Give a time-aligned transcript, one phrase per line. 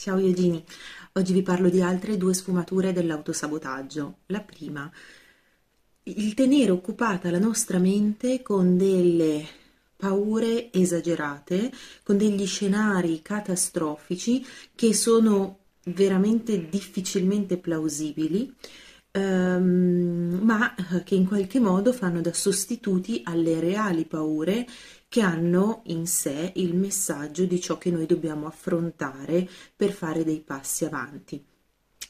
[0.00, 0.64] Ciao Eugenie,
[1.12, 4.20] oggi vi parlo di altre due sfumature dell'autosabotaggio.
[4.28, 4.90] La prima,
[6.04, 9.46] il tenere occupata la nostra mente con delle
[9.94, 11.70] paure esagerate,
[12.02, 14.42] con degli scenari catastrofici
[14.74, 18.54] che sono veramente difficilmente plausibili,
[19.12, 20.74] ehm, ma
[21.04, 24.66] che in qualche modo fanno da sostituti alle reali paure
[25.08, 30.40] che hanno in sé il messaggio di ciò che noi dobbiamo affrontare per fare dei
[30.40, 31.44] passi avanti.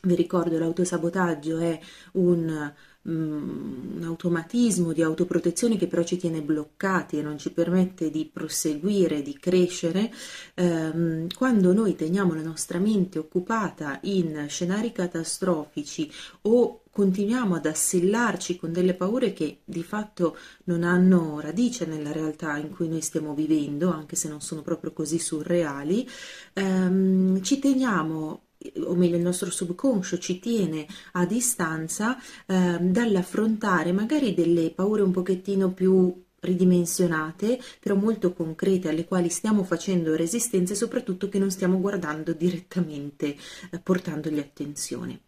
[0.02, 1.78] Vi ricordo, l'autosabotaggio è
[2.12, 2.73] un
[3.03, 9.23] un automatismo di autoprotezione che però ci tiene bloccati e non ci permette di proseguire,
[9.23, 10.13] di crescere,
[10.55, 16.11] ehm, quando noi teniamo la nostra mente occupata in scenari catastrofici
[16.43, 22.57] o continuiamo ad assillarci con delle paure che di fatto non hanno radice nella realtà
[22.59, 26.07] in cui noi stiamo vivendo, anche se non sono proprio così surreali,
[26.53, 28.42] ehm, ci teniamo
[28.84, 35.12] o meglio il nostro subconscio ci tiene a distanza eh, dall'affrontare magari delle paure un
[35.12, 41.50] pochettino più ridimensionate, però molto concrete, alle quali stiamo facendo resistenza e soprattutto che non
[41.50, 43.36] stiamo guardando direttamente,
[43.70, 45.20] eh, portandogli attenzione.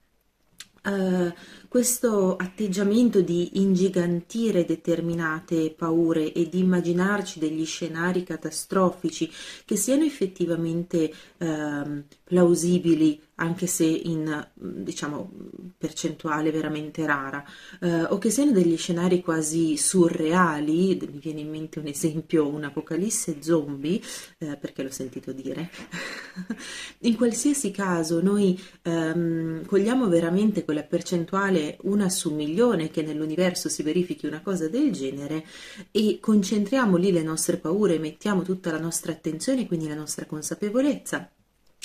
[0.85, 1.33] Uh,
[1.69, 9.31] questo atteggiamento di ingigantire determinate paure e di immaginarci degli scenari catastrofici
[9.65, 12.03] che siano effettivamente uh,
[12.33, 15.31] plausibili anche se in diciamo
[15.77, 17.45] percentuale veramente rara.
[17.79, 23.43] Eh, o che siano degli scenari quasi surreali mi viene in mente un esempio un'apocalisse
[23.43, 24.01] zombie
[24.39, 25.71] eh, perché l'ho sentito dire.
[27.01, 33.83] In qualsiasi caso noi ehm, cogliamo veramente quella percentuale una su milione che nell'universo si
[33.83, 35.45] verifichi una cosa del genere
[35.91, 41.31] e concentriamo lì le nostre paure mettiamo tutta la nostra attenzione quindi la nostra consapevolezza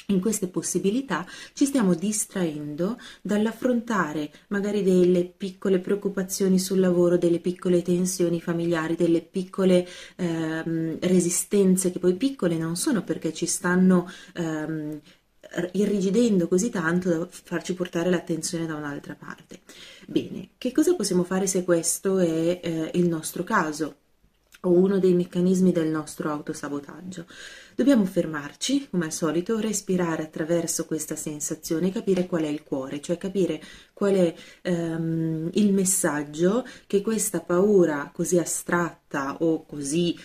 [0.08, 7.82] in queste possibilità ci stiamo distraendo dall'affrontare magari delle piccole preoccupazioni sul lavoro, delle piccole
[7.82, 15.00] tensioni familiari, delle piccole ehm, resistenze che poi piccole non sono perché ci stanno ehm,
[15.74, 19.62] irrigidendo così tanto da farci portare l'attenzione da un'altra parte.
[20.08, 23.96] Bene, che cosa possiamo fare se questo è eh, il nostro caso?
[24.62, 27.26] O uno dei meccanismi del nostro autosabotaggio.
[27.76, 33.18] Dobbiamo fermarci, come al solito, respirare attraverso questa sensazione capire qual è il cuore, cioè
[33.18, 33.62] capire
[33.94, 40.18] qual è ehm, il messaggio che questa paura così astratta o così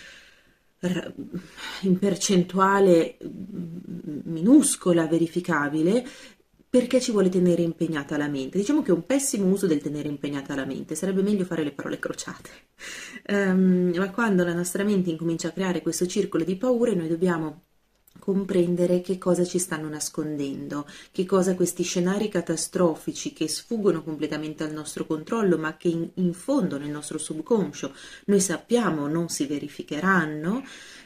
[1.81, 3.17] in percentuale
[4.23, 6.05] minuscola verificabile
[6.73, 8.57] perché ci vuole tenere impegnata la mente.
[8.57, 11.71] Diciamo che è un pessimo uso del tenere impegnata la mente, sarebbe meglio fare le
[11.71, 12.49] parole crociate.
[13.27, 17.61] Um, ma quando la nostra mente incomincia a creare questo circolo di paure, noi dobbiamo
[18.17, 24.73] comprendere che cosa ci stanno nascondendo, che cosa questi scenari catastrofici che sfuggono completamente al
[24.73, 27.93] nostro controllo, ma che in, in fondo nel nostro subconscio
[28.25, 30.63] noi sappiamo non si verificheranno,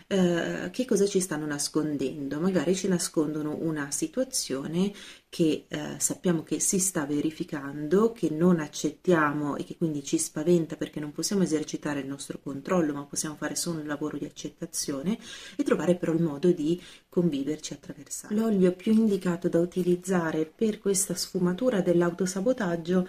[0.09, 2.39] eh, che cosa ci stanno nascondendo?
[2.39, 4.93] Magari ci nascondono una situazione
[5.27, 10.77] che eh, sappiamo che si sta verificando, che non accettiamo e che quindi ci spaventa
[10.77, 15.19] perché non possiamo esercitare il nostro controllo, ma possiamo fare solo un lavoro di accettazione
[15.57, 18.33] e trovare però il modo di conviverci attraversare.
[18.33, 23.07] L'olio più indicato da utilizzare per questa sfumatura dell'autosabotaggio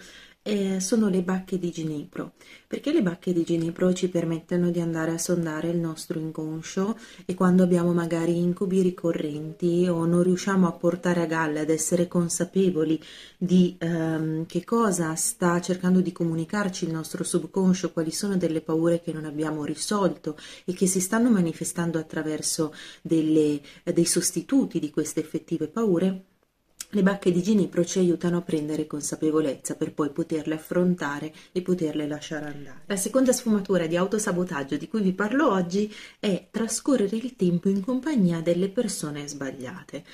[0.49, 2.33] eh, sono le bacche di ginepro,
[2.67, 7.35] perché le bacche di ginepro ci permettono di andare a sondare il nostro inconscio e
[7.35, 12.99] quando abbiamo magari incubi ricorrenti o non riusciamo a portare a galla ad essere consapevoli
[13.37, 19.03] di ehm, che cosa sta cercando di comunicarci il nostro subconscio, quali sono delle paure
[19.03, 22.73] che non abbiamo risolto e che si stanno manifestando attraverso
[23.03, 26.28] delle, dei sostituti di queste effettive paure,
[26.91, 32.07] le bacche di ginepro ci aiutano a prendere consapevolezza per poi poterle affrontare e poterle
[32.07, 32.83] lasciare andare.
[32.87, 37.85] La seconda sfumatura di autosabotaggio di cui vi parlo oggi è trascorrere il tempo in
[37.85, 40.05] compagnia delle persone sbagliate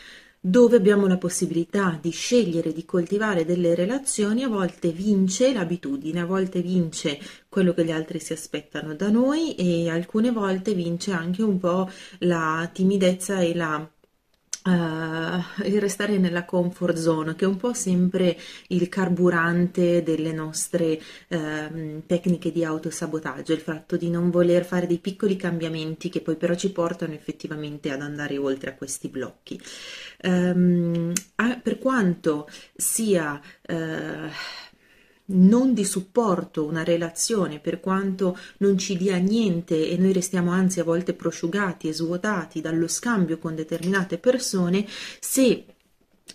[0.47, 6.27] dove abbiamo la possibilità di scegliere di coltivare delle relazioni, a volte vince l'abitudine, a
[6.27, 7.19] volte vince
[7.49, 11.89] quello che gli altri si aspettano da noi e alcune volte vince anche un po'
[12.19, 13.91] la timidezza e la
[14.67, 18.35] Uh, il restare nella comfort zone, che è un po' sempre
[18.69, 25.01] il carburante delle nostre uh, tecniche di autosabotaggio, il fatto di non voler fare dei
[25.01, 29.61] piccoli cambiamenti che poi però ci portano effettivamente ad andare oltre a questi blocchi.
[30.23, 31.13] Um,
[31.63, 33.39] per quanto sia
[33.69, 34.31] uh,
[35.27, 40.81] non di supporto una relazione per quanto non ci dia niente e noi restiamo anzi
[40.81, 44.87] a volte prosciugati e svuotati dallo scambio con determinate persone,
[45.21, 45.65] se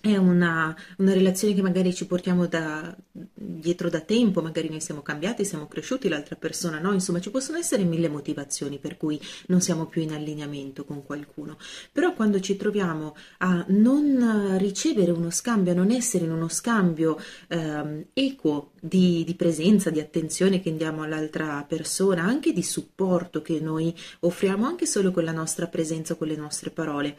[0.02, 5.02] è una, una, relazione che magari ci portiamo da, dietro da tempo, magari noi siamo
[5.02, 9.62] cambiati, siamo cresciuti, l'altra persona no, insomma ci possono essere mille motivazioni per cui non
[9.62, 11.58] siamo più in allineamento con qualcuno,
[11.92, 17.20] però quando ci troviamo a non ricevere uno scambio, a non essere in uno scambio
[17.48, 23.60] eh, equo di, di presenza, di attenzione che diamo all'altra persona, anche di supporto che
[23.60, 27.18] noi offriamo anche solo con la nostra presenza, con le nostre parole,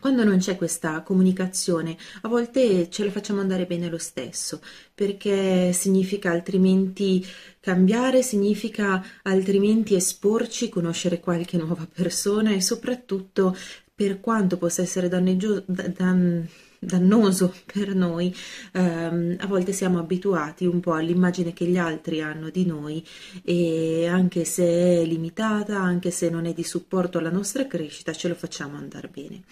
[0.00, 4.60] quando non c'è questa comunicazione, a volte ce la facciamo andare bene lo stesso,
[4.94, 7.24] perché significa altrimenti
[7.60, 13.56] cambiare, significa altrimenti esporci, conoscere qualche nuova persona e soprattutto
[13.94, 16.48] per quanto possa essere danneggio, dan,
[16.78, 18.34] dannoso per noi,
[18.72, 23.04] ehm, a volte siamo abituati un po' all'immagine che gli altri hanno di noi
[23.44, 28.28] e anche se è limitata, anche se non è di supporto alla nostra crescita, ce
[28.28, 29.42] lo facciamo andare bene.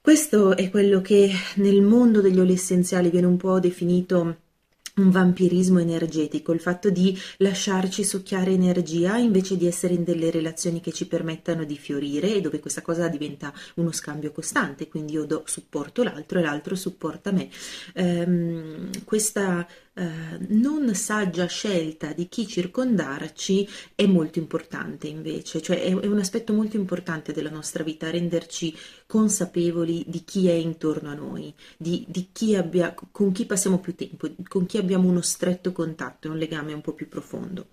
[0.00, 4.36] Questo è quello che nel mondo degli oli essenziali viene un po' definito
[4.96, 10.80] un vampirismo energetico, il fatto di lasciarci succhiare energia invece di essere in delle relazioni
[10.80, 15.24] che ci permettano di fiorire e dove questa cosa diventa uno scambio costante, quindi io
[15.24, 17.48] do supporto l'altro e l'altro supporta me.
[17.94, 19.66] Um, questa
[19.98, 26.18] eh, non saggia scelta di chi circondarci è molto importante invece, cioè è, è un
[26.18, 28.76] aspetto molto importante della nostra vita, renderci
[29.06, 33.94] consapevoli di chi è intorno a noi, di, di chi abbia, con chi passiamo più
[33.94, 37.68] tempo, con chi abbiamo uno stretto contatto, un legame un po' più profondo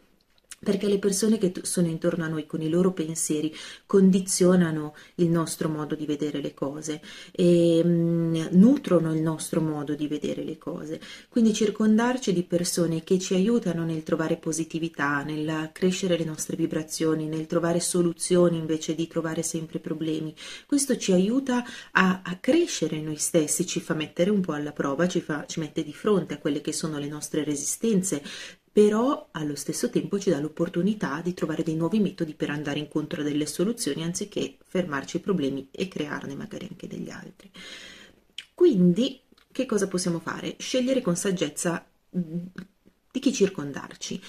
[0.64, 3.54] perché le persone che sono intorno a noi con i loro pensieri
[3.86, 7.02] condizionano il nostro modo di vedere le cose
[7.32, 11.00] e mh, nutrono il nostro modo di vedere le cose.
[11.30, 17.28] Quindi circondarci di persone che ci aiutano nel trovare positività, nel crescere le nostre vibrazioni,
[17.28, 20.34] nel trovare soluzioni invece di trovare sempre problemi.
[20.66, 25.08] Questo ci aiuta a, a crescere noi stessi, ci fa mettere un po' alla prova,
[25.08, 28.22] ci, fa, ci mette di fronte a quelle che sono le nostre resistenze,
[28.74, 33.22] però allo stesso tempo ci dà l'opportunità di trovare dei nuovi metodi per andare incontro
[33.22, 37.52] a delle soluzioni anziché fermarci i problemi e crearne magari anche degli altri.
[38.56, 39.22] Quindi,
[39.52, 40.56] che cosa possiamo fare?
[40.58, 44.20] Scegliere con saggezza di chi circondarci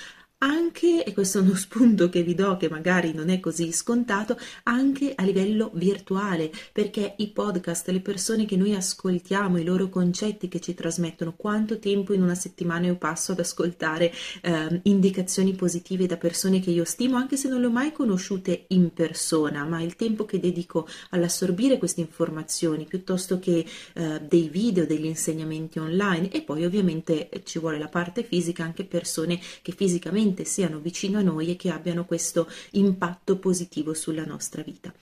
[0.45, 4.39] anche, e questo è uno spunto che vi do che magari non è così scontato,
[4.65, 10.49] anche a livello virtuale, perché i podcast, le persone che noi ascoltiamo, i loro concetti
[10.49, 14.13] che ci trasmettono, quanto tempo in una settimana io passo ad ascoltare
[14.43, 18.67] eh, indicazioni positive da persone che io stimo, anche se non le ho mai conosciute
[18.69, 23.65] in persona, ma il tempo che dedico all'assorbire queste informazioni piuttosto che
[23.95, 28.85] eh, dei video, degli insegnamenti online e poi ovviamente ci vuole la parte fisica, anche
[28.85, 34.25] persone che fisicamente veramente siano vicino a noi e che abbiano questo impatto positivo sulla
[34.25, 34.93] nostra vita.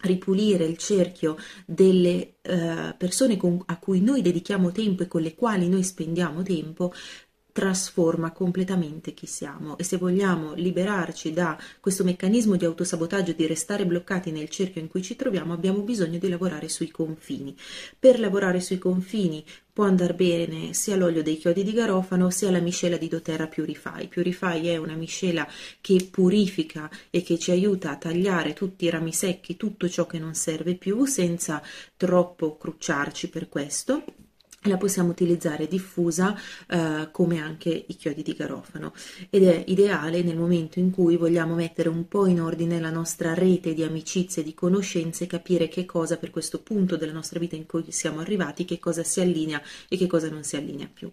[0.00, 5.36] Ripulire il cerchio delle uh, persone con, a cui noi dedichiamo tempo e con le
[5.36, 6.92] quali noi spendiamo tempo
[7.52, 9.76] trasforma completamente chi siamo.
[9.76, 14.88] E se vogliamo liberarci da questo meccanismo di autosabotaggio di restare bloccati nel cerchio in
[14.88, 17.54] cui ci troviamo abbiamo bisogno di lavorare sui confini.
[17.98, 22.60] Per lavorare sui confini può andare bene sia l'olio dei chiodi di garofano sia la
[22.60, 24.08] miscela di doTERRA Purify.
[24.08, 25.46] Purify è una miscela
[25.80, 30.18] che purifica e che ci aiuta a tagliare tutti i rami secchi tutto ciò che
[30.18, 31.62] non serve più senza
[31.96, 34.04] troppo crucciarci per questo
[34.62, 36.36] la possiamo utilizzare diffusa
[36.68, 38.92] eh, come anche i chiodi di garofano
[39.30, 43.34] ed è ideale nel momento in cui vogliamo mettere un po' in ordine la nostra
[43.34, 47.66] rete di amicizie, di conoscenze, capire che cosa per questo punto della nostra vita in
[47.66, 51.10] cui siamo arrivati, che cosa si allinea e che cosa non si allinea più.